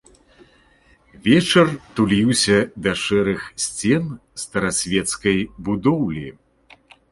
[1.27, 1.67] Вечар
[1.99, 2.57] туліўся
[2.87, 4.03] да шэрых сцен
[4.47, 5.37] старасвецкай
[5.71, 6.27] будоўлі.